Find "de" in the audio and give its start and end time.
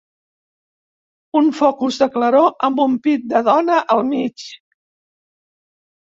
2.03-2.07, 3.33-3.41